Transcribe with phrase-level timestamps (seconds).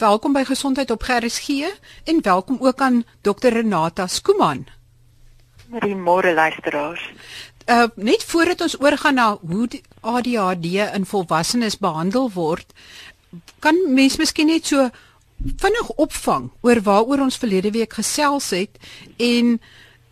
[0.00, 1.48] Welkom by Gesondheid op GRSG
[2.08, 4.64] en welkom ook aan Dr Renata Skuman.
[5.70, 7.10] Goeiemôre luisteraars.
[7.66, 9.68] Uh net voordat ons oorgaan na hoe
[10.00, 10.64] ADHD
[10.96, 12.72] in volwassenes behandel word,
[13.58, 14.88] kan mens miskien net so
[15.36, 18.80] vinnig opvang oor waaroor ons verlede week gesels het
[19.18, 19.58] en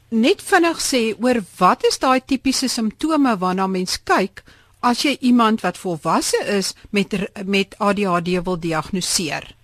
[0.08, 4.44] net vinnig sê oor wat is daai tipiese simptome waarna mens kyk
[4.80, 9.56] as jy iemand wat volwasse is met met ADHD wil diagnoseer.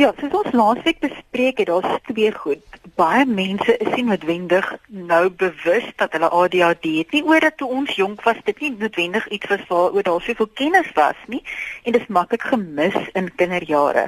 [0.00, 2.76] Ja, soos ons laasweek bespreek het, daar's twee goed.
[2.96, 7.68] Baie mense is nie noodwendig nou bewus dat hulle ADHD het nie, oor dat toe
[7.68, 11.42] ons jonk was, dit nie noodwendig iets was waaroor daar soveel kennis was nie
[11.84, 14.06] en dit is maklik gemis in kinderjare.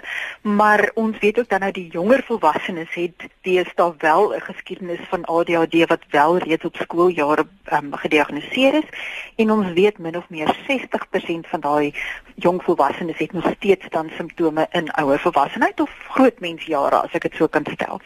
[0.49, 5.29] Maar ons weet ook dan nou die jonger volwassenes het deesdae wel 'n geskiedenis van
[5.29, 8.89] ADHD wat wel reeds op skooljare um, gediagnoseer is
[9.37, 11.93] en ons weet min of meer 60% van daai
[12.35, 17.27] jong volwassenes het nog steeds dan simptome in ouer volwassenheid of groot mensjare as ek
[17.29, 18.01] dit so kan stel.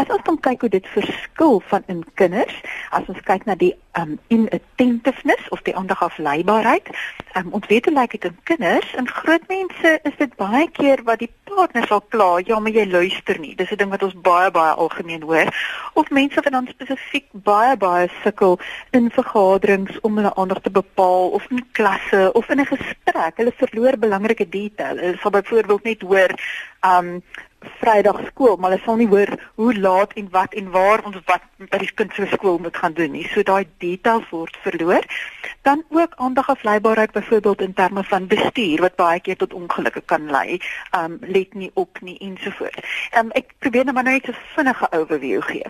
[0.00, 2.56] As ons dan kyk hoe dit verskil van in kinders,
[2.96, 6.90] as ons kyk na die um inattentiveness of die aandagafleibaarheid,
[7.38, 11.02] um ons weet hoe lyk dit in kinders, in groot mense is dit baie keer
[11.08, 13.54] wat die partner sal kla, ja, maar jy luister nie.
[13.54, 15.48] Dis 'n ding wat ons baie baie algemeen hoor.
[15.94, 18.58] Of mense wat dan spesifiek baie baie sukkel
[18.90, 23.36] in vergaderings om hulle aandag te bepaal of in klasse of in 'n gesprek.
[23.36, 24.96] Hulle verloor belangrike detail.
[24.96, 26.30] Hulle sal byvoorbeeld net hoor
[26.80, 27.22] um
[27.60, 29.30] Vrydag skool, maar hulle sal nie hoor
[29.60, 32.94] hoe laat en wat en waar ons wat by die kind se skool moet gaan
[32.96, 33.26] doen nie.
[33.28, 35.04] So daai details word verloor.
[35.68, 40.30] Dan ook aandag afleibaarheid byvoorbeeld in terme van bestuur wat baie keer tot ongelukke kan
[40.32, 40.60] lei.
[40.96, 43.10] Um let nie op nie ensovoorts.
[43.20, 45.66] Um ek probeer nou maar net 'n vinnige overview gee.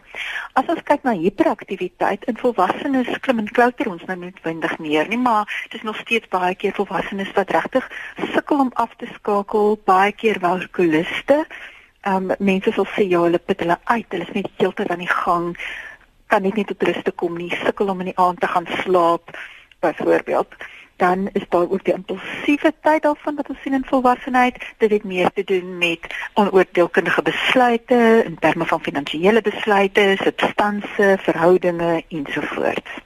[0.52, 5.18] As ons kyk na hiperaktiwiteit in volwassenes, klim en klouter ons nou noodwendig neer nie,
[5.18, 7.90] maar dit is nog steeds baie keer volwassenes wat regtig
[8.32, 11.46] sukkel om af te skakel, baie keer walkuliste
[12.00, 14.06] Ehm um, mense sal sê ja, hulle put hulle uit.
[14.08, 15.48] Hulle is net heeltyd aan die gang.
[16.32, 17.50] Kan net nie tot rus te kom nie.
[17.64, 19.34] Sukkel om in die aand te gaan slaap
[19.84, 20.54] byvoorbeeld.
[20.96, 24.56] Dan is daar ook die impulsiewe tyd daarvan wat ons sien in volwassenheid.
[24.78, 32.04] Dit het meer te doen met onoordeelkundige besluite in terme van finansiële besluite, substansie, verhoudinge
[32.08, 33.00] ensovoorts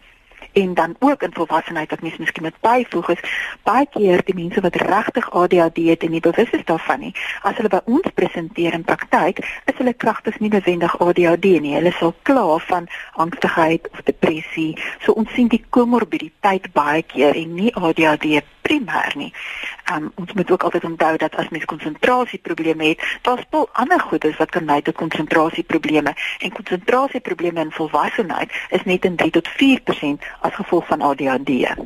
[0.54, 3.22] en dan ook in volwassenheid wat mens miskien met byvoeg is
[3.62, 7.56] baie keer die mense wat regtig ADHD het en nie bewus is daarvan nie as
[7.58, 11.74] hulle by ons presenteer in praktyk is hulle kragtig nie noodwendig ADHD nie.
[11.76, 12.88] Hulle sal kla van
[13.20, 14.74] angstigheid of depressie.
[15.04, 19.32] So ons sien die komorbiditeit baie keer en nie ADHD primêr nie.
[19.92, 24.36] Um ons moet ook altyd onthou dat as mens konsentrasieprobleme het, daar's wel ander goedes
[24.36, 30.30] wat kan lei tot konsentrasieprobleme en konsentrasieprobleme in volwassenheid is net in 3 tot 4%
[30.40, 31.76] as gevolg van ADHD.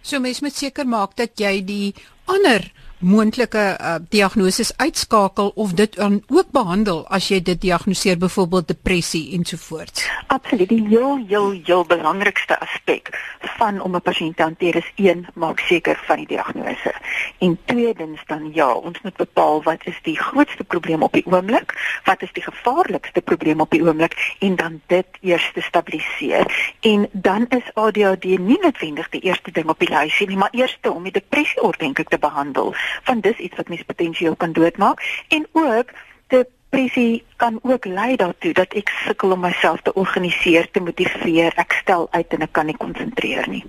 [0.00, 1.94] So mens moet seker maak dat jy die
[2.24, 8.68] ander moontlike uh, diagnoses uitskakel of dit dan ook behandel as jy dit diagnoseer byvoorbeeld
[8.68, 10.08] depressie ensovoorts.
[10.26, 10.68] Absoluut.
[10.68, 13.10] Die heel heel heel belangrikste aspek
[13.58, 16.94] van om 'n pasiënt te hanteer is een, maak seker van die diagnose.
[17.38, 22.00] En tweedens dan ja, ons moet bepaal wat is die grootste probleem op die oomblik?
[22.04, 26.74] Wat is die gevaarlikste probleem op die oomblik en dan dit eers te stabiliseer.
[26.80, 30.78] En dan is ADHD nie noodwendig die eerste ding op die lysie nie, maar eers
[30.82, 35.46] om die depressie ordentlik te behandel want dis iets wat mens potensieel kan doodmaak en
[35.52, 35.92] ook
[36.28, 41.80] depressie kan ook lei daartoe dat ek sukkel om myself te organiseer, te motiveer, ek
[41.82, 43.64] stel uit en ek kan nie konsentreer nie.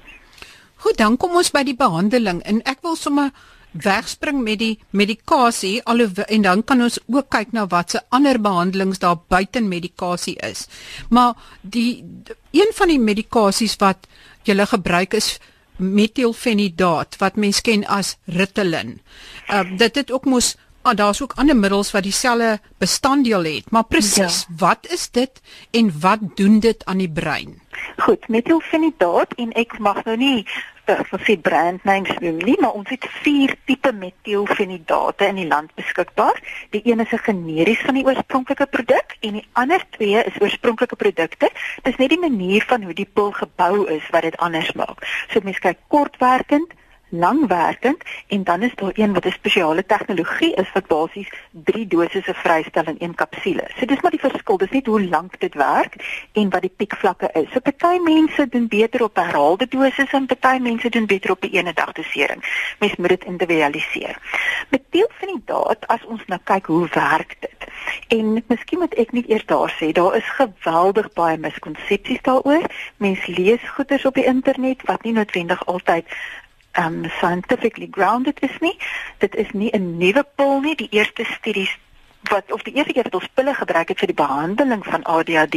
[0.80, 3.32] Goed, dan kom ons by die behandeling en ek wil sommer
[3.72, 9.00] wegspring met die medikasie alhoewel en dan kan ons ook kyk na watse ander behandelings
[9.00, 10.68] daar buite medikasie is.
[11.10, 12.04] Maar die
[12.52, 14.08] een van die medikasies wat
[14.44, 15.38] jy gebruik is
[15.80, 19.00] methylphenidaat wat mens ken as Ritalin.
[19.50, 23.84] Uh dit het ook mos ah, daar's ook ander middels wat dieselfde bestanddeel het, maar
[23.84, 24.56] presies, ja.
[24.58, 25.42] wat is dit
[25.72, 27.62] en wat doen dit aan die brein?
[27.98, 30.48] Goed, methylphenidaat en ek mag nou nie
[31.10, 36.40] vir sê brand names nie, maar ons het vier tipe metielfenidate in die land beskikbaar.
[36.74, 40.96] Die een is 'n generies van die oorspronklike produk en die ander twee is oorspronklike
[40.96, 41.50] produkte.
[41.84, 45.06] Dit is net die manier van hoe die pil gebou is wat dit anders maak.
[45.30, 46.74] So mense kyk kortwerkend,
[47.10, 52.34] langwerkend en dan is daar een wat 'n spesiale tegnologie is wat basies 3 dosisse
[52.34, 53.70] vrystel in een kapsule.
[53.78, 55.96] So dis maar die verskil, dis net hoe lank dit werk
[56.34, 57.52] en wat die piekvlakke is.
[57.52, 61.56] So party mense doen beter op herhaalde dosisse en party mense doen beter op 'n
[61.56, 62.74] ene dag dosering.
[62.80, 64.18] Mens moet dit individualiseer.
[64.70, 67.68] Met deel van die daad as ons nou kyk hoe werk dit.
[68.08, 72.66] En miskien moet ek net eers daar sê, daar is geweldig baie miskonsepsies daaroor.
[72.98, 76.06] Mense lees goeders op die internet wat nie noodwendig altyd
[76.80, 78.78] um scientifically grounded is nie.
[79.18, 80.76] Dit is nie 'n nuwe pil nie.
[80.76, 81.78] Die eerste studies
[82.30, 85.56] wat of die eerste keer wat ons pille gebruik het vir die behandeling van ADHD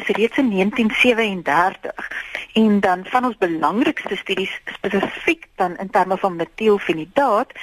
[0.00, 2.10] is reeds in 1937
[2.52, 7.54] en dan van ons belangrikste studies spesifiek dan in terme van metielfenidaat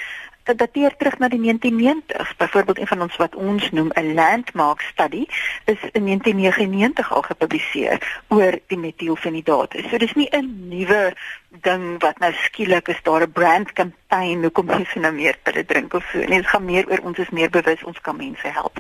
[0.48, 2.36] dit dateer terug na die 1990s.
[2.38, 5.26] Byvoorbeeld een van ons wat ons noem 'n landmark study
[5.66, 9.76] is in 1999 al gepubliseer oor die metielfenidaat.
[9.90, 11.14] So dis nie 'n nuwe
[11.50, 15.94] ding wat nou skielik is daar 'n brand campaign hoekom mense nou meer pille drink
[15.94, 16.18] of so.
[16.18, 18.78] Nee, dit gaan meer oor ons is meer bewus ons kan mense help.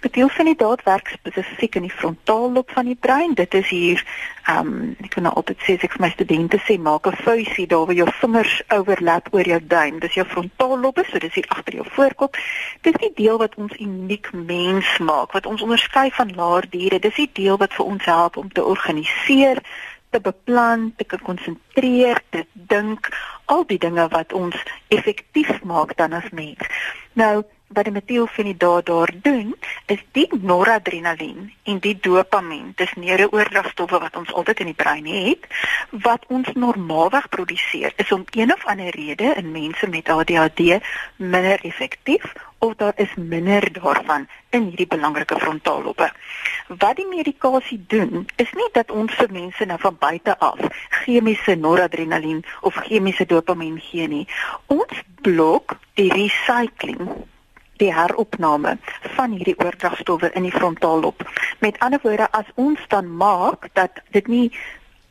[0.00, 3.34] Metielfenidaat werk spesifiek in die frontaallob van die brein.
[3.34, 4.04] Dit is hier
[4.44, 7.66] ehm um, ek kan nou altyd sê ek vir my studente sê maak 'n vuisie
[7.66, 9.98] daar waar jou vingers overlap oor jou duim.
[9.98, 12.36] Dis jou frontaallobe, so dis hier agter jou voorkop.
[12.80, 16.98] Dis die deel wat ons uniek mens maak, wat ons onderskei van laer diere.
[16.98, 19.62] Dis die deel wat vir ons help om te organiseer
[20.10, 23.08] te beplan, te konsentreer, te dink,
[23.44, 24.56] al die dinge wat ons
[24.88, 26.70] effektief maak dan as mens.
[27.12, 29.54] Nou, wat die metielfenidaat daar doen,
[29.86, 35.46] is die noradrenalien en die dopamien, dis neurooordragstowwe wat ons altyd in die brein het,
[36.06, 40.78] wat ons normaalweg produseer, is om een of ander rede in mense met ADHD
[41.16, 46.10] minder effektief of daar is minder daarvan in hierdie belangrike frontaallobe.
[46.68, 50.58] Wat die medikasie doen, is nie dat ons vir mense nou van buite af
[51.02, 54.26] chemiese noradrenalien of chemiese dopamien gee nie.
[54.66, 57.26] Ons blok die recycling
[57.80, 58.76] die heropname
[59.16, 61.22] van hierdie oordragstowwe in die frontaallob.
[61.60, 64.46] Met ander woorde, as ons dan maak dat dit nie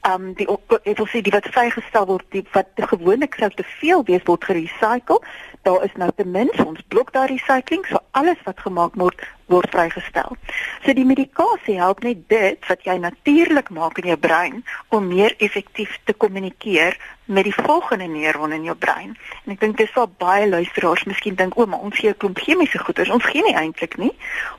[0.05, 4.03] um die ek wil sê die wat vrygestel word die wat gewoonlik sou te veel
[4.09, 5.21] wees word gerecycle.
[5.65, 9.69] Daar is nou ten minste ons blok daar recycling so alles wat gemaak word word
[9.69, 10.37] vrygestel.
[10.85, 15.35] So die medikasie help net dit wat jy natuurlik maak in jou brein om meer
[15.37, 19.13] effektief te kommunikeer met die volgende neuron in jou brein.
[19.45, 22.41] En ek dink dis waar baie luisteraars miskien dink o maar ons gee 'n klomp
[22.41, 23.09] chemiese goeders.
[23.09, 24.13] Ons gee nie eintlik nie.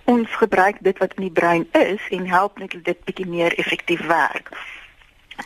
[0.04, 4.06] Ons gebruik dit wat in die brein is en help net dit bietjie meer effektief
[4.06, 4.50] werk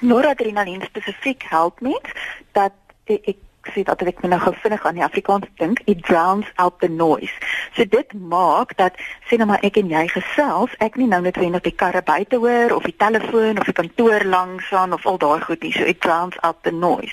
[0.00, 2.12] Noradrenalien spesifiek help met
[2.52, 2.72] dat
[3.04, 6.78] ek, ek sê dat ek nou gou vinnig aan die Afrikaans dink, it drowns out
[6.80, 7.34] the noise.
[7.76, 8.96] So dit maak dat
[9.28, 12.02] sê nou maar ek en jy gesels, ek nie nou net wen op die karre
[12.02, 15.74] buite hoor of die telefoon of die kantoor langs aan of al daai goed nie.
[15.76, 17.12] So it drowns out the noise.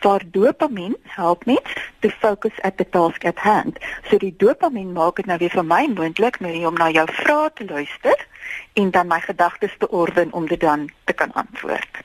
[0.00, 1.62] Waar dopamien help met
[2.00, 3.78] to focus at the task at hand.
[4.10, 7.64] So die dopamien maak dit nou weer vir my moontlik om na jou vrae te
[7.64, 8.26] luister
[8.72, 12.02] en dan my gedagtes te orden om dit dan te kan antwoord.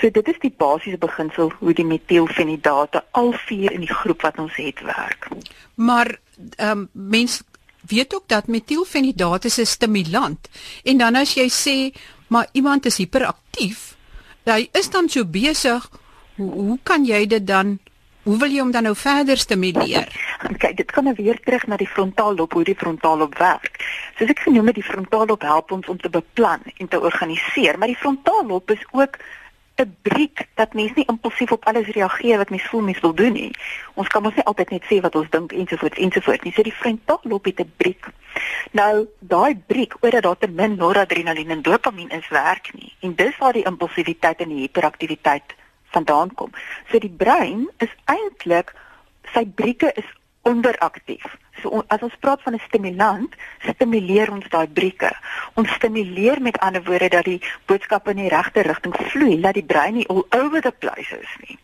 [0.00, 4.38] So dit is die basiese beginsel hoe die metielfenidate al vier in die groep wat
[4.38, 5.28] ons het werk.
[5.74, 6.16] Maar
[6.56, 7.44] ehm um, mense
[7.86, 10.48] weet ook dat metielfenidate 'n stimulant
[10.82, 13.96] en dan as jy sê maar iemand is hiperaktief,
[14.44, 15.90] hy is dan so besig,
[16.42, 17.78] hoe, hoe kan jy dit dan
[18.22, 20.06] Hoe wil jy hom dan nou verder stimuleer?
[20.62, 23.80] Kyk, dit gaan nou weer terug na die frontaallob, hoe die frontaallob werk.
[24.18, 27.90] Soos ek genoem het, die frontaallob help ons om te beplan en te organiseer, maar
[27.90, 29.18] die frontaallob is ook
[29.82, 33.32] 'n briek dat mens nie impulsief op alles reageer wat mens voel mens wil doen
[33.32, 33.50] nie.
[33.94, 36.52] Ons kan mos nie altyd net sê wat ons dink ensovoorts ensovoorts nie.
[36.52, 38.06] So die frontaallob het 'n briek.
[38.70, 42.92] Nou, daai briek, omdat daar te min noradrenalien en dopamien is, werk nie.
[43.00, 45.54] En dis waar die impulsiwiteit en die hiperaktiwiteit
[45.92, 46.50] vandaan kom.
[46.90, 48.74] So die brein is eintlik
[49.32, 50.08] sy brieke is
[50.42, 51.24] onderaktief.
[51.62, 55.12] So as ons praat van 'n stimulant, stimuleer ons daai brieke.
[55.54, 59.64] Ons stimuleer met ander woorde dat die boodskappe in die regte rigting vloei, dat die
[59.64, 61.58] brein nie all over the place is nie.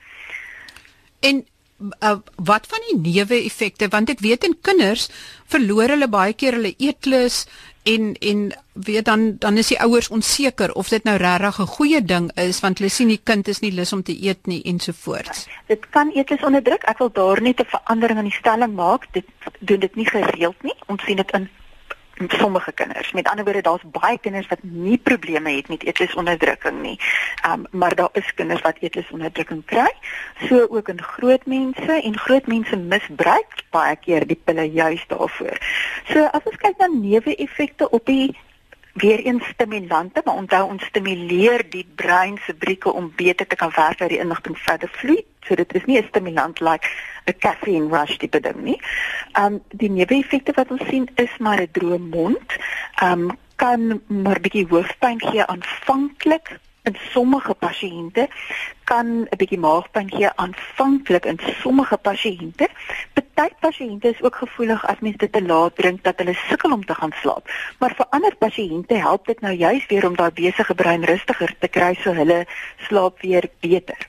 [1.21, 1.47] En
[1.79, 5.09] uh, wat van die neeweffekte want ek weet in kinders
[5.53, 7.45] verloor hulle baie keer hulle eetlus
[7.89, 8.41] en en
[8.73, 12.61] weet dan dan is die ouers onseker of dit nou regtig 'n goeie ding is
[12.61, 15.47] want hulle sien die kind is nie lus om te eet nie ensovoorts.
[15.67, 16.83] Dit kan eetlus onderdruk.
[16.83, 19.07] Ek wil daar net 'n verandering in die stelling maak.
[19.13, 19.27] Dit
[19.59, 20.77] doen dit nie gereeld nie.
[20.87, 21.49] Ons sien dit in
[22.27, 23.13] sommige kinders.
[23.13, 27.01] Met ander woorde, daar's baie kinders wat nie probleme het met eetlusonderdrukking nie.
[27.47, 29.93] Um maar daar is kinders wat eetlusonderdrukking kry.
[30.49, 35.59] So ook in groot mense en groot mense misbruik baie keer die pille juis daarvoor.
[36.13, 38.37] So as ons kyk na neeweffekte op die
[38.99, 43.73] weer een stimulante, maar onthou ons stimuleer die brein se brieke om beter te kan
[43.75, 45.25] werk dat die inligting verder vloei.
[45.47, 46.89] So dit is nie 'n stimulant like
[47.29, 48.81] 'n caffeine rush tipe ding nie.
[49.39, 52.57] Um die neeweffekte wat ons sien is maar 'n droë mond.
[53.03, 56.59] Um kan maar bietjie hoofpyn gee aanvanklik
[56.91, 58.29] in sommige pasiënte
[58.91, 62.69] kan 'n bietjie maagpyn gee aanvanklik in sommige pasiënte.
[63.39, 66.85] Party pasiënte is ook gevoelig as mens dit te laat drink dat hulle sukkel om
[66.85, 67.51] te gaan slaap.
[67.79, 71.69] Maar vir ander pasiënte help dit nou juis weer om daai besige brein rustiger te
[71.69, 72.41] kry so hulle
[72.89, 74.07] slaap weer beter.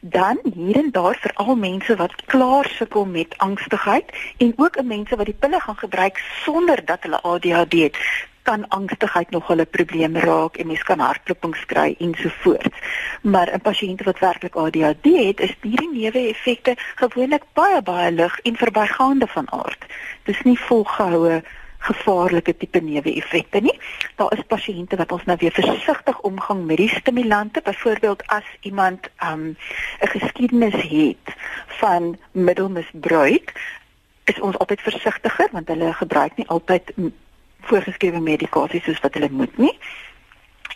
[0.00, 4.86] Dan hier en daar vir al mense wat klaar sukkel met angstigheid en ook 'n
[4.86, 7.96] mense wat die pille gaan gebruik sonder dat hulle ADHD het
[8.42, 12.78] kan angstigheid nog 'n probleem raak en mens kan hartklopings kry ensovoorts.
[13.22, 18.56] Maar 'n pasiënt wat werklik ADHD het, is hierdie neeweffekte gewoonlik baie baie lig en
[18.56, 19.84] verbygaande van aard.
[20.22, 21.42] Dis nie volgehoue
[21.78, 23.78] gevaarlike tipe neeweffekte nie.
[24.16, 29.08] Daar is pasiënte wat ons nou weer versigtig omgang met die stimulante, byvoorbeeld as iemand
[29.30, 29.56] um, 'n
[30.00, 31.34] um, geskiedenis het
[31.66, 33.52] van middelmisbruik,
[34.24, 36.92] is ons altyd versigtiger want hulle gebruik nie altyd
[37.62, 39.78] voorgeskrewe medikasie soos wat hulle moet nie.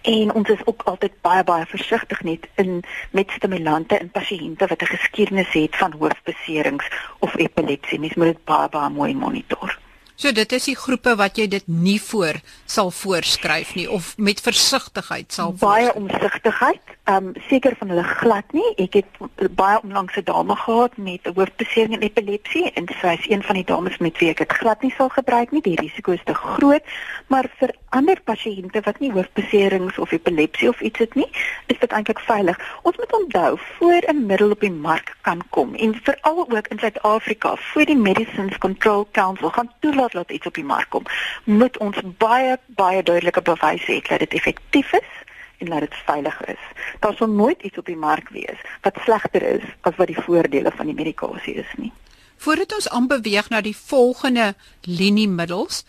[0.03, 4.83] En ons is ook altyd baie baie versigtig net in met stimulante in pasiënte wat
[4.83, 8.01] 'n geskiedenis het van hoofbeserings of epilepsie.
[8.01, 9.79] Mens moet dit baie baie mooi monitor.
[10.17, 14.41] So dit is die groepe wat jy dit nie voor sal voorskryf nie of met
[14.41, 16.81] versigtigheid sal baie omsigtigheid.
[17.05, 18.71] Ehm um, seker van hulle glad nie.
[18.81, 23.29] Ek het baie onlangs 'n dame gehad met 'n hoofbesering en epilepsie en sy is
[23.29, 25.61] een van die dames met wie ek dit glad nie sal gebruik nie.
[25.61, 26.83] Die risiko is te groot,
[27.27, 31.29] maar vir ander pasiënte wat nie hoofbeserings of epilepsie of iets het nie,
[31.67, 32.59] is dit eintlik veilig.
[32.83, 36.79] Ons moet onthou voor 'n middel op die mark kan kom en veral ook in
[36.79, 41.05] Suid-Afrika, voor die Medicines Control Council gaan toelaat toelaat dat iets op die mark kom,
[41.45, 45.13] moet ons baie baie duidelike bewyse hê dat dit effektief is
[45.59, 46.65] en dat dit veilig is.
[47.01, 50.73] Daar sal nooit iets op die mark wees wat slegter is as wat die voordele
[50.77, 51.93] van die medikasie is nie.
[52.37, 55.85] Voordat ons aanbeweeg na die volgende liniemiddels,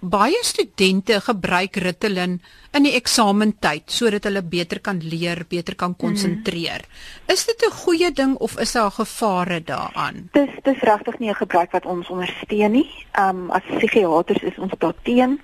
[0.00, 2.40] baie studente gebruik Ritalin
[2.72, 6.84] in die eksamentyd sodat hulle beter kan leer, beter kan konsentreer.
[6.86, 7.32] Mm.
[7.32, 10.28] Is dit 'n goeie ding of is daar gevare daaraan?
[10.32, 12.90] Dis dis regtig nie 'n gebruik wat ons ondersteun nie.
[13.18, 15.40] Um as psigiaters is ons daarteen.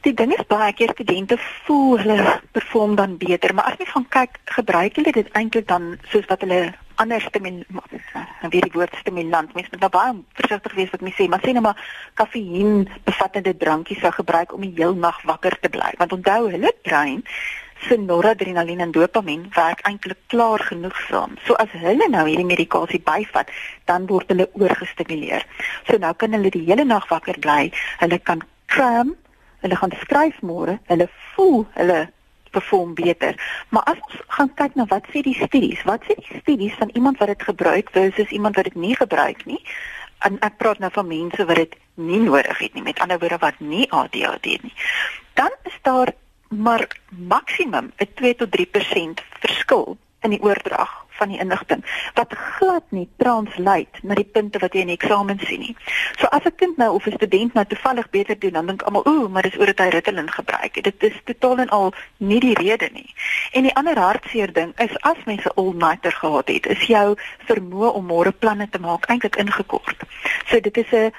[0.00, 1.36] Die ding is baie keer studente
[1.66, 5.98] voel hulle perform dan beter, maar as jy gaan kyk, gebruik hulle dit eintlik dan
[6.08, 7.94] soos wat hulle ander stimulant,
[8.50, 9.54] weer die woord stimulant.
[9.54, 11.78] Mens moet nou baie versigtig wees wat mens sê, maar sê nou maar
[12.18, 15.92] kafeïen bevattende drankies sou gebruik om die heel nag wakker te bly.
[16.02, 17.22] Want onthou, hulle brein
[17.86, 21.36] se noradrenalien en dopamien werk eintlik klaar genoeg saam.
[21.46, 23.52] So as hulle nou hierdie medikasie byvat,
[23.86, 25.46] dan word hulle oorgestimuleer.
[25.86, 27.70] So nou kan hulle die hele nag wakker bly.
[28.02, 29.14] Hulle kan kram,
[29.62, 32.06] hulle gaan skryf môre, hulle voel hulle
[32.50, 33.36] perform beter.
[33.68, 36.90] Maar as ons gaan kyk na wat sê die studies, wat sê die studies van
[36.94, 39.62] iemand wat dit gebruik versus iemand wat dit nie gebruik nie?
[40.26, 43.38] En ek praat nou van mense wat dit nie nodig het nie, met ander woorde
[43.38, 44.74] wat nie ADHD het nie.
[45.34, 46.14] Dan is daar
[46.48, 51.84] maar maksimum 'n 2 tot 3% verskil in die oordrag van die inligting
[52.14, 55.76] wat glad nie translate na die punte wat jy in die eksamen sien nie.
[56.18, 59.06] So as 'n kind nou of 'n student nou toevallig beter doen, dan dink almal,
[59.06, 62.54] "Ooh, maar dis oor dat hy Ritalin gebruik." Dit is totaal en al nie die
[62.54, 63.14] rede nie.
[63.52, 68.06] En die ander hartseer ding is as mense all-nighter gehad het, is jou vermoë om
[68.06, 69.96] môre planne te maak eintlik ingekort.
[70.46, 71.12] So dit is 'n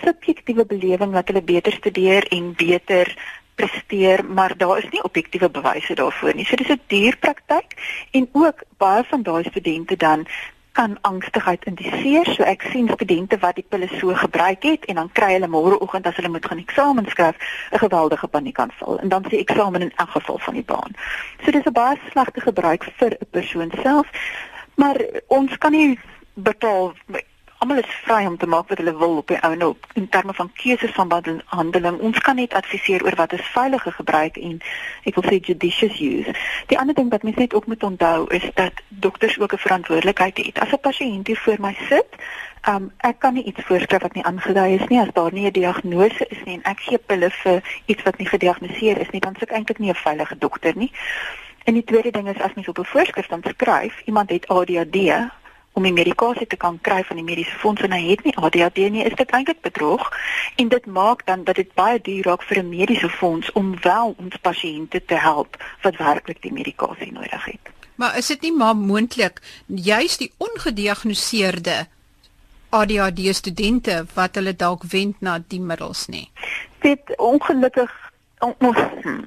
[0.00, 3.16] subjektiewe belewing wat hulle beter studeer en beter
[3.54, 6.44] presteer, maar daar is nie objektiewe bewyse daarvoor nie.
[6.44, 7.70] So dis 'n duur praktyk
[8.10, 10.26] en ook baie van daai studente dan
[10.72, 12.26] kan angstigheid indiseer.
[12.34, 16.06] So ek sien studente wat die pille so gebruik het en dan kry hulle môreoggend
[16.06, 17.36] as hulle moet gaan eksamen skryf
[17.70, 20.92] 'n geweldige paniekaanval en dan sê eksamen in elk geval van die baan.
[21.44, 24.06] So dis 'n baie slegte gebruik vir 'n persoon self.
[24.74, 24.96] Maar
[25.26, 25.98] ons kan nie
[26.34, 26.94] betaal
[27.64, 30.34] almal is vry om te maak wat hulle wil op die ou nou in terme
[30.36, 31.96] van keuses van behandeling.
[32.04, 34.58] Ons kan net adviseer oor wat is veilige gebruik en
[35.08, 36.34] ek wil sê judicious use.
[36.68, 40.36] Die ander ding wat mense net ook moet onthou is dat dokters ook 'n verantwoordelikheid
[40.36, 40.60] het.
[40.60, 42.08] As 'n pasiënt hier voor my sit,
[42.68, 45.52] um, ek kan nie iets voorskryf wat nie aangedui is nie as daar nie 'n
[45.52, 49.36] diagnose is nie en ek gee pille vir iets wat nie gediagnoseer is nie, dan
[49.38, 50.92] suk eintlik nie 'n veilige dokter nie.
[51.64, 55.32] En die tweede ding is as mens op 'n voorskrif dan skryf, iemand het ADHD,
[55.74, 58.90] om die medikasie te kan kry van die mediese fonds en hy het nie ADHD
[58.94, 60.06] nie, is dit eintlik bedrog
[60.56, 64.14] en dit maak dan dat dit baie duur raak vir 'n mediese fonds om wel
[64.18, 67.74] ons pasiënte te help wat werklik die medikasie nodig het.
[67.94, 71.86] Maar is dit nie maar moontlik juist die ongediagnoseerde
[72.68, 76.30] ADHD studente wat hulle dalk wend na die middels nie?
[76.78, 77.90] Dit ongelukkig
[78.38, 79.22] on, on, hm,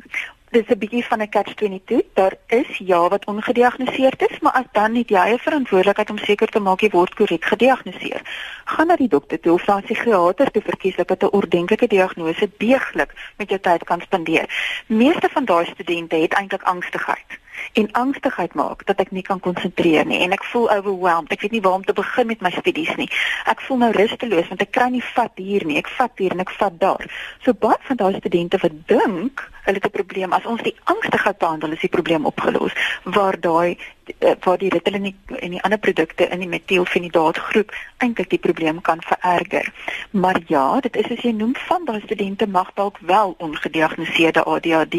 [0.52, 2.02] dis 'n bietjie van 'n catch-22.
[2.14, 6.48] Daar is ja wat ongediagnoseerd is, maar as dan nie jy eie verantwoordelikheid om seker
[6.48, 8.22] te maak jy word korrek gediagnoseer.
[8.66, 12.50] Gaan na die dokter toe of na 'n psigiater toe verkieslik dat 'n ordentlike diagnose
[12.58, 14.46] deeglik met jou tyd kan spandeer.
[14.88, 17.40] Meeste van daai studente het eintlik angstigheid
[17.74, 21.32] en angstigheid maak dat ek nie kan konsentreer nie en ek voel overwhelmed.
[21.32, 23.10] Ek weet nie waar om te begin met my studies nie.
[23.46, 25.78] Ek voel nou rusteloos want ek kry nie vat hier nie.
[25.78, 27.06] Ek vat hier en ek vat daar.
[27.46, 31.38] So baie van daai studente wat dink hulle het 'n probleem as ons die angstigheid
[31.38, 32.74] behandel is die probleem opgelos
[33.04, 33.78] waar daai
[34.20, 38.82] eh, waar die Ritalin en die ander produkte in die metielfenidaat groep eintlik die probleem
[38.82, 39.74] kan vererger.
[40.12, 44.96] Maar ja, dit is as jy noem van daai studente mag dalk wel ongediagnoseerde ADHD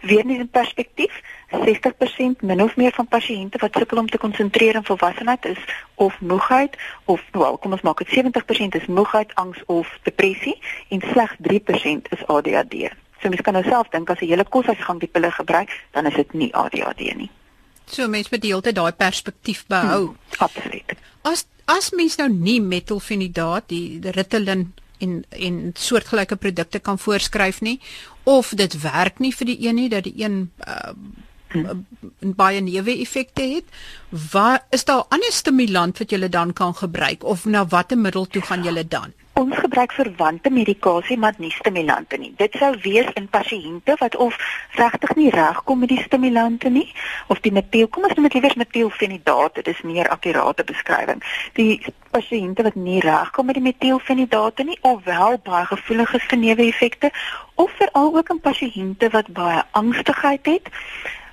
[0.00, 4.74] weer nie in perspektief 60% min of meer van pasiënte wat sukkel om te konsentreer
[4.74, 5.60] in volwassenheid is
[5.94, 11.00] of moegheid of wel kom ons maak dit 70% is moegheid, angs of depressie en
[11.12, 12.90] slegs 3% is ADHD.
[13.20, 16.14] So mens kan nou self dink as jy hele koshuisgang die pille gebruik, dan is
[16.14, 17.30] dit nie ADHD nie.
[17.88, 20.12] So mens moet die hele tyd daai perspektief behou.
[20.12, 20.92] Hmm, absoluut.
[21.26, 27.60] As as mens nou nie metilfenidaat, die, die Ritalin en en soortgelyke produkte kan voorskryf
[27.60, 27.78] nie
[28.28, 30.92] of dit werk nie vir die een nie dat die een uh.
[32.20, 33.64] Baie neeweffekte het.
[34.32, 38.42] Waar is daar ander stimulant wat jy dan kan gebruik of na watter middel toe
[38.42, 39.12] gaan jy dan?
[39.38, 42.32] Ons gebruik verwante medikasie maar nie stimulante nie.
[42.36, 44.34] Dit sou wees in pasiënte wat of
[44.74, 46.88] regtig nie regkom met die stimulante nie
[47.28, 51.22] of die metiel, kom ons noem dit liewer metielfenidaat, dit is meer akkurate beskrywing.
[51.54, 51.78] Die
[52.10, 57.12] pasiënte wat nie regkom met die metielfenidaat nie of wel baie gevoelig is vir neeweffekte
[57.54, 60.74] of veral ook in pasiënte wat baie angstigheid het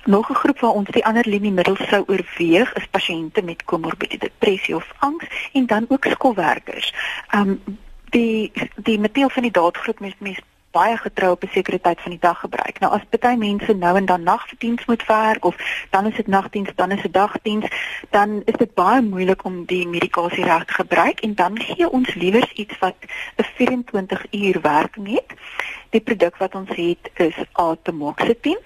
[0.06, 4.76] Nog 'n groep waar ons die ander liniemiddels sou oorweeg is pasiënte met komorbide depressie
[4.76, 6.94] of angs en dan ook skoolwerkers.
[7.34, 7.62] Um
[8.10, 10.38] die die metiel van die daadgroep mes mes
[10.76, 12.78] baie getrou op 'n sekere tyd van die dag gebruik.
[12.80, 15.56] Nou as baie mense nou en dan nagdiens moet werk of
[15.90, 17.66] dan is dit nagdiens, dan is dit dagdiens,
[18.10, 22.14] dan is dit baie moeilik om die medikasie reg te gebruik en dan gee ons
[22.14, 22.96] liewer iets wat
[23.36, 25.30] 'n 24 uur werking het.
[25.90, 28.58] Die produk wat ons het is Atomoxetin.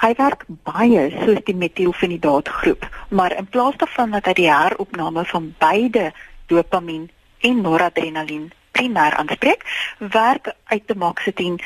[0.00, 5.24] Hy werk baie soos die metielfenidaat groep, maar in plaas daarvan dat hy die heropname
[5.24, 6.12] van beide
[6.46, 7.10] dopamien
[7.40, 9.64] en noradrenalien primêr aanspreek,
[9.98, 11.58] werk Atomoxetin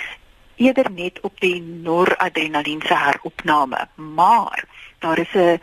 [0.56, 3.88] eerder net op die noradrenalien se heropname.
[3.96, 4.64] Maar
[4.98, 5.60] daar is 'n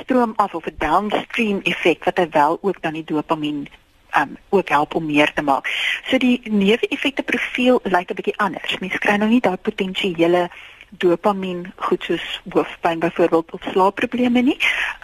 [0.00, 3.68] stroom af of 'n downstream effek wat wel ook dan die dopamien
[4.16, 5.66] um ook help om meer te maak.
[6.06, 8.78] So die neeweffekte profiel lyk 'n bietjie anders.
[8.78, 10.50] Mense kry nou nie daai potensiële
[10.88, 14.58] dopamien goed soos hoofpyn byvoorbeeld of slaapprobleme nie.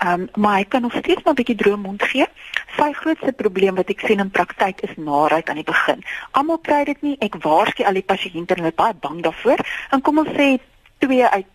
[0.04, 2.26] Um maar hy kan nog steeds maar 'n bietjie droom mond gee.
[2.76, 6.04] Sy grootste probleem wat ek sien in praktyk is naait aan die begin.
[6.30, 7.16] Almal kry dit nie.
[7.18, 9.58] Ek waarsku al die pasiënte en hulle is baie bang daarvoor.
[9.90, 10.58] En kom ons sê
[10.98, 11.46] 2 uit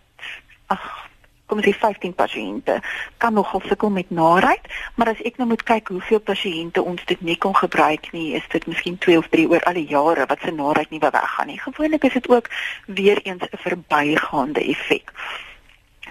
[0.67, 1.04] ag
[1.45, 2.79] kom ons sê 15 pasiënte
[3.17, 7.21] kan nogal sukkel met naait, maar as ek nou moet kyk hoeveel pasiënte ons dit
[7.21, 10.41] nie kon gebruik nie, is dit miskien 2 of 3 oor al die jare wat
[10.41, 11.59] se naait nie weggaan nie.
[11.61, 12.49] Gewoonlik is dit ook
[12.87, 15.13] weer eens 'n verbygaande effek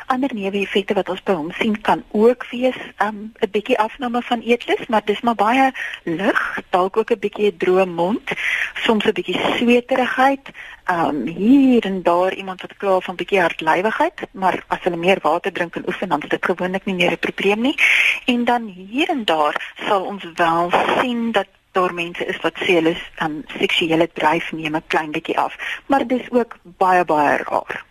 [0.07, 4.23] ander neeweffekte wat ons by hom sien kan ook wees um, 'n um, bietjie afname
[4.23, 5.73] van eetlus, maar dis maar baie
[6.05, 8.31] lig, dalk ook 'n bietjie 'n droë mond,
[8.75, 10.51] soms 'n bietjie sweterigheid,
[10.91, 15.53] um hier en daar iemand wat kla van bietjie hartlywigheid, maar as hulle meer water
[15.53, 17.79] drink en oefen dan is dit gewoonlik nie meer 'n probleem nie.
[18.25, 22.77] En dan hier en daar sal ons wel sien dat daar mense is wat sê
[22.79, 27.37] hulle is um seksuele dryf neem 'n klein bietjie af, maar dis ook baie baie
[27.37, 27.85] rar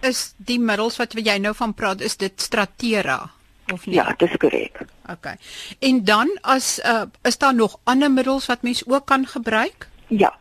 [0.00, 3.30] is die middels wat jy nou van praat is dit Stratera
[3.72, 3.98] of nie?
[3.98, 4.80] Ja, dis korrek.
[5.10, 5.26] OK.
[5.78, 9.88] En dan as uh, is daar nog ander middels wat mens ook kan gebruik?
[10.08, 10.32] Ja.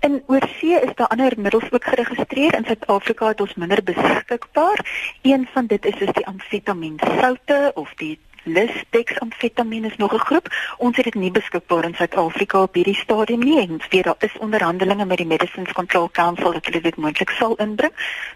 [0.00, 2.54] In oorsee is daar ander middels ook geregistreer.
[2.54, 4.84] In Suid-Afrika het ons minder beskikbaar.
[5.22, 10.48] Een van dit is is die amfetamiensoute of die Lisdexamfetamine is nog 'n groep.
[10.76, 14.38] Ons het dit nie beskikbaar in Suid-Afrika op hierdie stadium nie en weet daar is
[14.38, 17.92] onderhandelinge met die Medicines Control Council dat hulle dit moontlik sal inbring.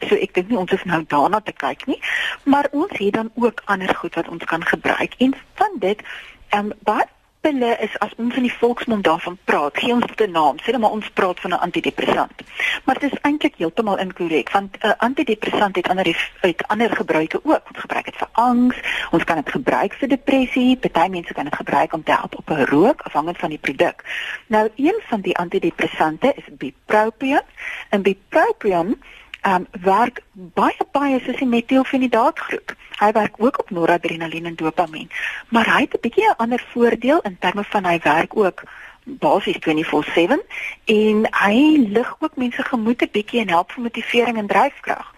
[0.09, 2.01] So ek dink nie ons hoef nou daarna te kyk nie,
[2.42, 5.14] maar ons het dan ook ander goed wat ons kan gebruik.
[5.18, 6.03] En van dit
[6.49, 7.09] ehm um, wat
[7.40, 10.57] pille is as ons in die volksmond daarvan praat, gee ons dit 'n naam.
[10.59, 12.42] Sê dan maar ons praat van 'n antidepressant.
[12.85, 17.40] Maar dit is eintlik heeltemal inkorrek want 'n uh, antidepressant het ander uit ander gebruike
[17.44, 17.62] ook.
[17.70, 18.77] Ons gebruik dit vir angs,
[19.11, 22.51] ons kan dit gebruik vir depressie, party mense kan dit gebruik om te help op
[22.51, 24.05] 'n rook afhangend van die produk.
[24.46, 27.46] Nou een van die antidepressante is bupropion.
[27.88, 29.03] En bupropion
[29.42, 32.74] um, werk baie baie soos die metielfenidaat groep.
[32.98, 35.11] Hy werk ook op noradrenalien en dopamien,
[35.48, 38.62] maar hy het 'n bietjie 'n ander voordeel in terme van hy werk ook
[39.05, 40.42] basies 24/7
[40.85, 45.14] en hy lig ook mense gemoed 'n bietjie en help vir motivering en dryfkrag.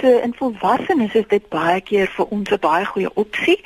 [0.00, 3.58] So in volwassenes is dit baie keer vir ons 'n baie goeie opsie.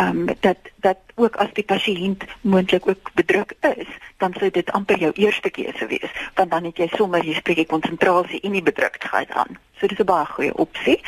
[0.00, 4.72] Ehm um, dat dat ook as die pasiënt moontlik ook bedruk is, dan sou dit
[4.72, 8.62] amper jou eerste keuse wees, want dan het jy sommer jy spreek konsentrasie en nie
[8.62, 9.58] bedruktheid aan.
[9.80, 11.00] So dis 'n baie goeie opsie.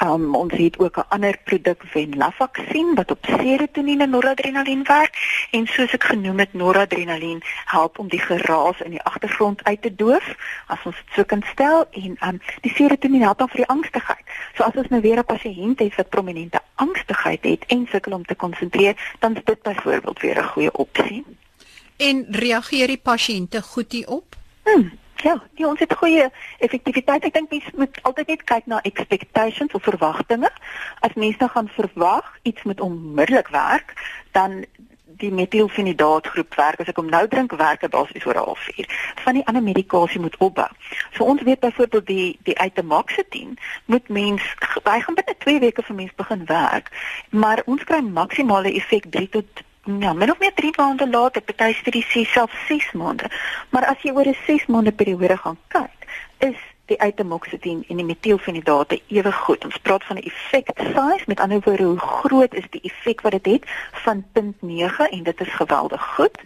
[0.00, 5.14] Um ons het ook 'n ander produk Venlafaxine wat op serotonien en noradrenalien werk
[5.50, 9.94] en soos ek genoem het noradrenalien help om die geraas in die agtergrond uit te
[9.94, 13.68] doof as ons dit so kan stel en um die serotonien help dan vir die
[13.76, 14.24] angstigheid.
[14.54, 18.24] So as ons nou weer 'n pasiënt het wat prominente angstigheid het en sukkel om
[18.24, 21.24] te konsentreer, dan is dit byvoorbeeld weer 'n goeie opsie.
[21.96, 24.36] En reageer die pasiënte goed hierop?
[24.62, 24.92] Hmm.
[25.22, 27.24] Ja, die ons het goeie effektiwiteit.
[27.28, 30.50] Ek dink mens moet altyd net kyk na expectations of verwagtinge.
[31.06, 33.94] As mense nou gaan verwag iets moet onmiddellik werk,
[34.34, 34.64] dan
[35.22, 38.86] die metielfenidaat groep werk as ek hom nou drink werk dit basies oor 'n halfuur.
[39.24, 40.70] Van die ander medikasie moet opbou.
[41.14, 43.54] So ons weet byvoorbeeld die die itemoxetine
[43.86, 44.42] moet mens
[44.84, 46.90] hy gaan binne 2 weke vir mens begin werk,
[47.30, 51.72] maar ons kry maksimale effek 3 tot ja, min of meer 3 maande later, party
[51.72, 53.30] studies sê self 6 maande.
[53.70, 55.98] Maar as jy oor 'n 6 maande periode gaan kyk,
[56.38, 59.64] is die itemoxetine en die metielfenidate ewe goed.
[59.64, 63.32] Ons praat van 'n effect size, met ander woorde, hoe groot is die effek wat
[63.32, 66.38] dit het, het van 0.9 en dit is geweldig goed.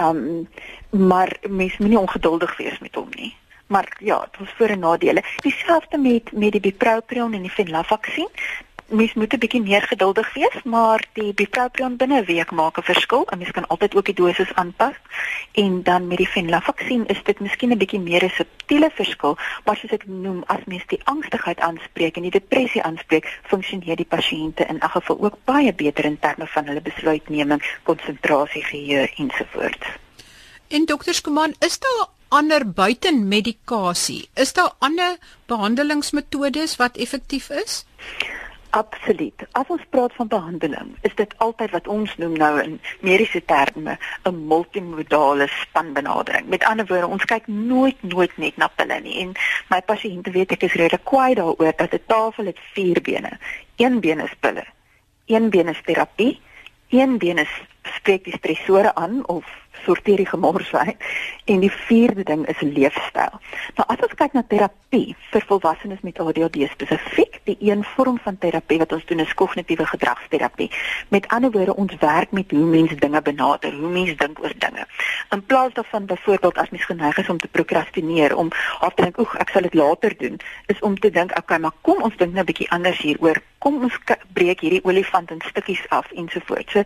[0.00, 0.48] Um
[0.90, 3.36] maar mens moenie ongeduldig wees met hom nie.
[3.66, 5.22] Maar ja, dit was voor en nadele.
[5.36, 8.30] Dieselfde met met die bupropion en die venlafaxine
[8.90, 12.82] mens moet 'n bietjie meer geduldig wees, maar die bupropion binne 'n week maak 'n
[12.82, 13.26] verskil.
[13.30, 14.94] 'n Mens kan altyd ook die dosis aanpas.
[15.52, 19.76] En dan met die venlafaxine is dit miskien 'n bietjie meer 'n subtiele verskil, maar
[19.76, 24.66] soos ek noem, as mens die angstigheid aanspreek en die depressie aanspreek, funksioneer die pasiënte
[24.66, 29.86] in elk geval ook baie beter in terme van hulle besluitneming, konsentrasie, geheue ensovoorts.
[30.68, 34.28] En dokter Skuman, is daar ander buiten medikasie?
[34.34, 37.84] Is daar ander behandelingsmetodes wat effektief is?
[38.70, 39.34] Absoluut.
[39.52, 43.98] As ons praat van behandeling, is dit altyd wat ons noem nou in mediese terme
[44.22, 46.46] 'n multimodale spanbenadering.
[46.46, 49.18] Met ander woorde, ons kyk nooit nooit net na pille nie.
[49.20, 49.32] En
[49.68, 53.38] my pasiënte weet ek is redelik kwaai daaroor dat 'n tafel het vier bene.
[53.76, 54.64] Een been is pille.
[55.26, 56.40] Een been is terapie.
[56.88, 57.62] Een been is
[57.96, 59.44] spreek die stresore aan of
[59.84, 60.96] sorteer die gemors uit
[61.44, 63.38] en die vierde ding is leefstyl.
[63.78, 68.38] Nou as ons kyk na terapie vir volwassenes met ADHD spesifiek, die een vorm van
[68.38, 70.70] terapie wat ons doen is kognitiewe gedragsterapie.
[71.08, 74.86] Met ander woorde, ons werk met hoe mense dinge benader, hoe mense dink oor dinge.
[75.30, 78.50] In plaas daarvan byvoorbeeld as mens geneig is om te prokrastineer, om
[78.80, 81.58] af te dink, "Oeg, ek sal dit later doen," is om te dink, "Oké, okay,
[81.58, 83.42] maar kom ons dink nou 'n bietjie anders hieroor.
[83.58, 83.98] Kom ons
[84.32, 86.82] breek hierdie olifant in stukkies af ensovoorts." So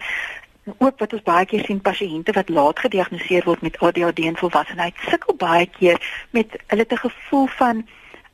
[0.78, 4.94] ook wat ons baie keer sien pasiënte wat laat gediagnoseer word met ADHD in volwassenheid
[5.08, 6.00] sukkel baie keer
[6.30, 7.86] met hulle te gevoel van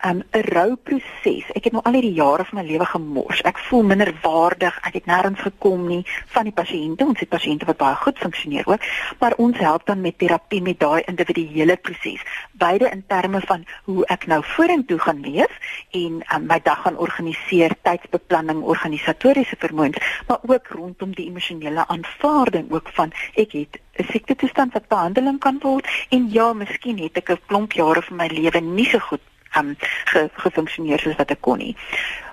[0.04, 1.46] um, 'n rouproses.
[1.52, 3.40] Ek het nou al hierdie jare van my lewe gemors.
[3.40, 4.78] Ek voel minder waardig.
[4.86, 7.04] Ek het nêrens gekom nie van die pasiënte.
[7.04, 8.80] Ons het pasiënte wat baie goed funksioneer ook,
[9.18, 12.22] maar ons help dan met terapie met daai individuele proses.
[12.52, 15.58] Beide in terme van hoe ek nou vorentoe gaan leef
[15.90, 22.72] en um, my dag gaan organiseer, tydsbeplanning, organisatoriese vermoëns, maar ook rondom die emosionele aanvaarding
[22.72, 27.16] ook van ek het 'n siekte toestand wat behandeling kan word en ja, miskien het
[27.16, 29.20] ek 'n klomp jare van my lewe nie so goed
[29.58, 31.76] um, ge, gefunksioneer soos wat ek kon nie.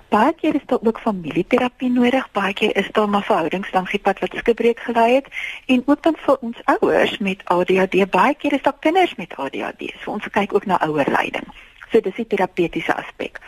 [0.08, 4.00] Baie keer is daar ook familieterapie nodig, baie keer is daar maar verhoudings langs die
[4.00, 5.26] pad wat skibreek gelei het
[5.66, 9.92] en ook dan vir ons ouers met ADHD, baie keer is daar kinders met ADHD.
[10.00, 11.48] So ons kyk ook na ouerleiding.
[11.92, 13.40] So dis die terapeutiese aspek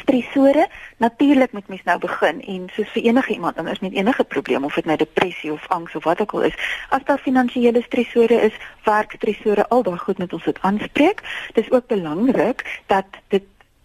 [0.00, 4.64] stresore natuurlik moet mens nou begin en soos vir enige iemand anders met enige probleem
[4.64, 6.54] of dit nou depressie of angs of wat ook al is.
[6.88, 8.52] As daar finansiële stresore is
[8.84, 11.22] werkstresore al daai goed moet ons dit aanspreek.
[11.54, 13.42] Dis ook belangrik dat dit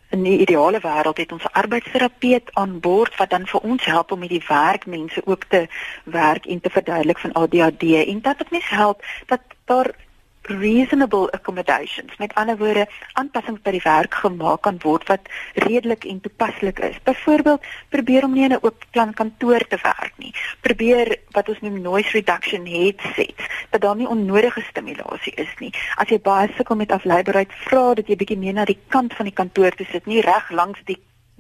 [0.10, 4.12] in die ideale wêreld het ons 'n arbeidsterapeut aan boord wat dan vir ons help
[4.12, 5.68] om met die werkmense ook te
[6.04, 9.96] werk en te verduidelik van ADHD en dat dit mens help dat daar
[10.50, 12.18] reasonable accommodations.
[12.18, 16.98] Met ander woorde, aanpassings by die werk gemaak kan word wat redelik en toepaslik is.
[17.04, 20.34] Byvoorbeeld, probeer om nie in 'n oop plan kantoor te werk nie.
[20.62, 25.74] Probeer wat ons noem noise reduction headsets, dat daar nie onnodige stimulasie is nie.
[25.96, 29.26] As jy baie sukkel met afleibaarheid, vra dat jy bietjie meer na die kant van
[29.26, 30.98] die kantoor toe sit, nie reg langs die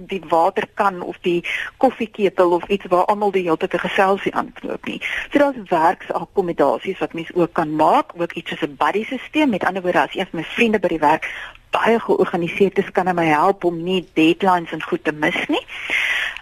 [0.07, 1.43] die waterkan of die
[1.77, 5.01] koffieketel of iets waar almal die hele tyd 'n geselsie aanknoop nie.
[5.31, 9.47] So daar's werksakkommodasies wat mens ook kan maak, ook iets soos 'n buddy stelsel.
[9.47, 11.27] Met ander woorde, as een van my vriende by die werk
[11.69, 15.65] baie georganiseerd is, kan hy my help om nie deadlines en goed te mis nie.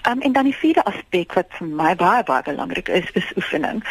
[0.07, 3.83] Um, en dan die vierde aspek wat vir my baie baie belangrik is, is oefening.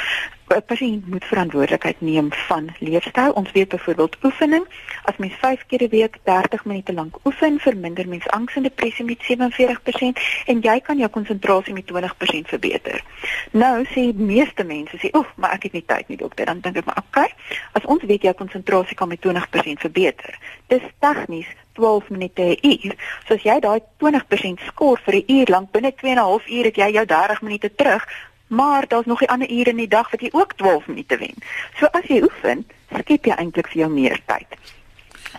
[0.46, 3.30] 'n pasiënt moet verantwoordelikheid neem van leefstyl.
[3.30, 4.64] Ons weet byvoorbeeld oefening,
[5.02, 9.04] as mens 5 keer 'n week 30 minute lank oefen, verminder mens angs en depressie
[9.04, 13.02] met 47% en jy kan jou konsentrasie met 20% verbeter.
[13.50, 16.60] Nou sê die meeste mense sê, "Oef, maar ek het nie tyd nie, dokter." Dan
[16.60, 17.32] dink ek maar, "Oké, okay,
[17.72, 22.94] as ons weet jou konsentrasie kan met 20% verbeter, dis tegnies 12 minute 'n uur.
[23.26, 26.48] So as jy daai 20% skoor vir 'n uur lank binne 2 en 'n half
[26.48, 28.08] uur het jy jou 30 minute terug,
[28.46, 31.34] maar daar's nog 'n ander ure in die dag wat jy ook 12 minute wen.
[31.78, 32.66] So as jy oefen,
[32.98, 34.46] skep jy eintlik vir jou meer tyd.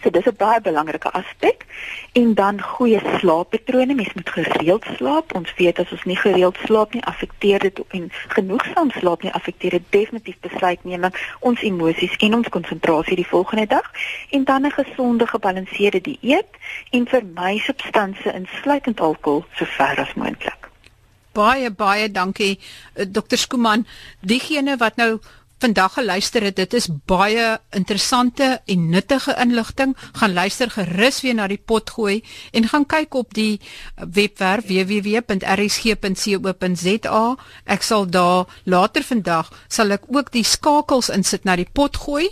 [0.01, 1.65] So dis 'n baie belangrike aspek
[2.13, 3.93] en dan goeie slaappatrone.
[3.93, 5.35] Mens moet gereeld slaap.
[5.35, 9.71] Ons weet as ons nie gereeld slaap nie, affekteer dit en genoegsaam slaap nie affekteer
[9.71, 13.91] dit definitief besluitneming, ons emosies en ons konsentrasie die volgende dag.
[14.29, 16.51] En dan 'n gesonde, gebalanseerde dieet
[16.89, 20.67] en vermy substansies insluitend alkohol so ver as moontlik
[21.37, 23.37] baie baie dankie eh, Dr.
[23.37, 23.85] Skuman.
[24.21, 25.17] Diegene wat nou
[25.59, 29.97] vandag geluister het, dit is baie interessante en nuttige inligting.
[30.13, 33.59] Gaan luister gerus weer na die pot gooi en gaan kyk op die
[33.95, 35.35] webwerf www.rsg.co.za.
[37.65, 42.29] Ek sal daar later vandag sal ek ook die skakels insit na die pot gooi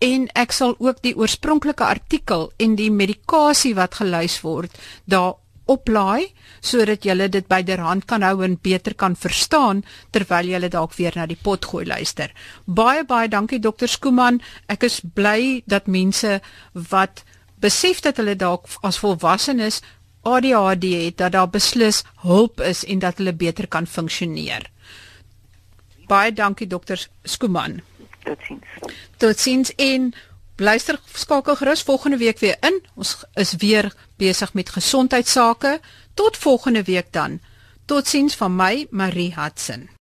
[0.00, 4.72] en ek sal ook die oorspronklike artikel en die medikasie wat gelys word
[5.04, 5.34] daar
[5.70, 6.30] oplaai
[6.60, 11.26] sodat jy dit byderhand kan hou en beter kan verstaan terwyl jy dalk weer na
[11.26, 12.32] die pot gooi luister.
[12.66, 14.40] Baie baie dankie dokter Skooman.
[14.68, 16.40] Ek is bly dat mense
[16.74, 17.24] wat
[17.60, 19.80] besef dat hulle dalk as volwassenes
[20.22, 24.66] ADHD het dat daar beslis hulp is en dat hulle beter kan funksioneer.
[26.08, 27.80] Baie dankie dokter Skooman.
[28.24, 28.66] Totsiens.
[29.16, 30.12] Totsiens en
[30.60, 32.82] Luister skakel gerus volgende week weer in.
[32.94, 35.80] Ons is weer besig met gesondheidsake.
[36.14, 37.40] Tot volgende week dan.
[37.84, 39.90] Totsiens van my Marie Hudson.